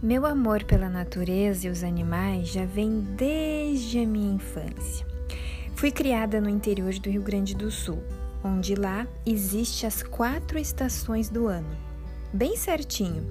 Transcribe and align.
Meu 0.00 0.24
amor 0.24 0.62
pela 0.62 0.88
natureza 0.88 1.66
e 1.66 1.70
os 1.70 1.82
animais 1.82 2.50
já 2.50 2.64
vem 2.64 3.00
desde 3.16 3.98
a 3.98 4.06
minha 4.06 4.32
infância. 4.32 5.04
Fui 5.74 5.90
criada 5.90 6.40
no 6.40 6.48
interior 6.48 6.92
do 7.00 7.10
Rio 7.10 7.20
Grande 7.20 7.52
do 7.52 7.68
Sul, 7.68 8.00
onde 8.44 8.76
lá 8.76 9.08
existe 9.26 9.86
as 9.86 10.00
quatro 10.00 10.56
estações 10.56 11.28
do 11.28 11.48
ano. 11.48 11.76
Bem 12.32 12.56
certinho. 12.56 13.26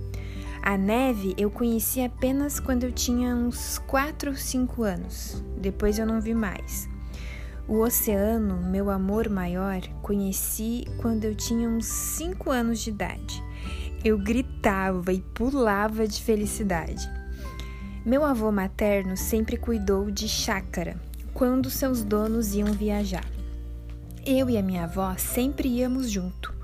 A 0.62 0.78
neve 0.78 1.34
eu 1.38 1.50
conheci 1.50 2.02
apenas 2.02 2.60
quando 2.60 2.84
eu 2.84 2.92
tinha 2.92 3.34
uns 3.34 3.78
4 3.88 4.32
ou 4.32 4.36
5 4.36 4.84
anos. 4.84 5.42
Depois 5.58 5.98
eu 5.98 6.06
não 6.06 6.20
vi 6.20 6.34
mais. 6.34 6.90
O 7.66 7.80
oceano, 7.80 8.62
meu 8.70 8.90
amor 8.90 9.30
maior, 9.30 9.80
conheci 10.02 10.84
quando 10.98 11.24
eu 11.24 11.34
tinha 11.34 11.70
uns 11.70 11.86
5 11.86 12.52
anos 12.52 12.80
de 12.82 12.90
idade. 12.90 13.47
Eu 14.08 14.18
gritava 14.18 15.12
e 15.12 15.20
pulava 15.20 16.08
de 16.08 16.24
felicidade. 16.24 17.12
Meu 18.06 18.24
avô 18.24 18.54
materno 18.54 19.18
sempre 19.18 19.58
cuidou 19.58 20.10
de 20.10 20.30
chácara 20.30 20.96
quando 21.34 21.70
seus 21.70 22.06
donos 22.06 22.56
iam 22.56 22.72
viajar. 22.72 23.26
Eu 24.26 24.50
e 24.50 24.58
a 24.58 24.64
minha 24.64 24.86
avó 24.86 25.14
sempre 25.18 25.68
íamos 25.68 26.10
junto. 26.10 26.56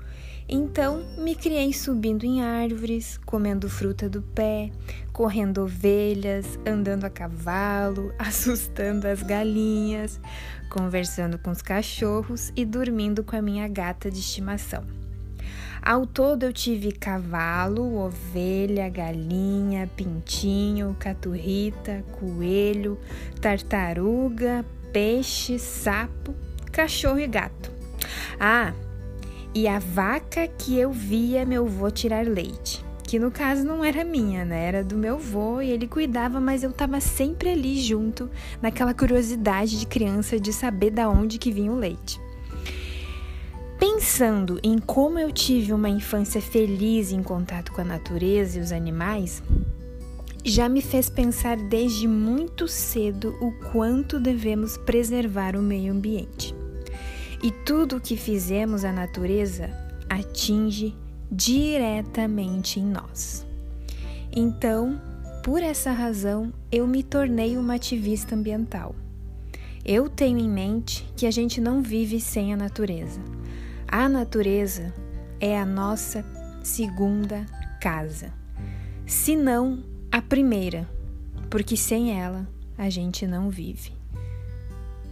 Então 0.48 1.04
me 1.18 1.34
criei 1.34 1.74
subindo 1.74 2.24
em 2.24 2.40
árvores, 2.40 3.18
comendo 3.26 3.68
fruta 3.68 4.08
do 4.08 4.22
pé, 4.22 4.70
correndo 5.12 5.64
ovelhas, 5.64 6.58
andando 6.66 7.04
a 7.04 7.10
cavalo, 7.10 8.10
assustando 8.18 9.06
as 9.06 9.22
galinhas, 9.22 10.18
conversando 10.70 11.38
com 11.38 11.50
os 11.50 11.60
cachorros 11.60 12.50
e 12.56 12.64
dormindo 12.64 13.22
com 13.22 13.36
a 13.36 13.42
minha 13.42 13.68
gata 13.68 14.10
de 14.10 14.20
estimação. 14.20 15.04
Ao 15.86 16.06
todo 16.06 16.44
eu 16.44 16.52
tive 16.52 16.92
cavalo, 16.92 17.98
ovelha, 17.98 18.88
galinha, 18.88 19.86
pintinho, 19.94 20.96
caturrita, 20.98 22.02
coelho, 22.10 22.98
tartaruga, 23.38 24.64
peixe, 24.94 25.58
sapo, 25.58 26.34
cachorro 26.72 27.20
e 27.20 27.26
gato. 27.26 27.70
Ah, 28.40 28.72
e 29.54 29.68
a 29.68 29.78
vaca 29.78 30.48
que 30.48 30.74
eu 30.78 30.90
via 30.90 31.44
meu 31.44 31.66
avô 31.66 31.90
tirar 31.90 32.26
leite. 32.26 32.82
Que 33.02 33.18
no 33.18 33.30
caso 33.30 33.62
não 33.62 33.84
era 33.84 34.02
minha, 34.06 34.42
né? 34.42 34.64
Era 34.64 34.82
do 34.82 34.96
meu 34.96 35.16
avô 35.16 35.60
e 35.60 35.70
ele 35.70 35.86
cuidava, 35.86 36.40
mas 36.40 36.62
eu 36.62 36.72
tava 36.72 36.98
sempre 36.98 37.50
ali 37.50 37.78
junto, 37.78 38.30
naquela 38.62 38.94
curiosidade 38.94 39.78
de 39.78 39.86
criança 39.86 40.40
de 40.40 40.50
saber 40.50 40.92
da 40.92 41.10
onde 41.10 41.38
que 41.38 41.52
vinha 41.52 41.70
o 41.70 41.76
leite. 41.76 42.23
Pensando 44.04 44.60
em 44.62 44.78
como 44.78 45.18
eu 45.18 45.32
tive 45.32 45.72
uma 45.72 45.88
infância 45.88 46.38
feliz 46.38 47.10
em 47.10 47.22
contato 47.22 47.72
com 47.72 47.80
a 47.80 47.84
natureza 47.84 48.58
e 48.58 48.60
os 48.60 48.70
animais, 48.70 49.42
já 50.44 50.68
me 50.68 50.82
fez 50.82 51.08
pensar 51.08 51.56
desde 51.56 52.06
muito 52.06 52.68
cedo 52.68 53.34
o 53.40 53.50
quanto 53.72 54.20
devemos 54.20 54.76
preservar 54.76 55.56
o 55.56 55.62
meio 55.62 55.90
ambiente. 55.90 56.54
E 57.42 57.50
tudo 57.50 57.96
o 57.96 58.00
que 58.00 58.14
fizemos 58.14 58.84
à 58.84 58.92
natureza 58.92 59.70
atinge 60.06 60.94
diretamente 61.32 62.78
em 62.78 62.84
nós. 62.84 63.46
Então, 64.30 65.00
por 65.42 65.62
essa 65.62 65.92
razão, 65.92 66.52
eu 66.70 66.86
me 66.86 67.02
tornei 67.02 67.56
uma 67.56 67.76
ativista 67.76 68.34
ambiental. 68.34 68.94
Eu 69.82 70.10
tenho 70.10 70.36
em 70.36 70.48
mente 70.48 71.10
que 71.16 71.24
a 71.26 71.30
gente 71.30 71.58
não 71.58 71.80
vive 71.80 72.20
sem 72.20 72.52
a 72.52 72.56
natureza. 72.56 73.18
A 73.88 74.08
natureza 74.08 74.92
é 75.40 75.58
a 75.58 75.64
nossa 75.64 76.24
segunda 76.62 77.44
casa, 77.80 78.32
se 79.06 79.36
não 79.36 79.84
a 80.10 80.22
primeira, 80.22 80.88
porque 81.50 81.76
sem 81.76 82.18
ela 82.18 82.48
a 82.76 82.88
gente 82.90 83.26
não 83.26 83.50
vive. 83.50 83.92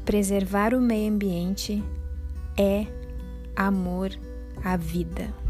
Preservar 0.04 0.74
o 0.74 0.80
meio 0.80 1.12
ambiente 1.12 1.82
é 2.58 2.86
amor 3.54 4.10
à 4.64 4.76
vida. 4.76 5.41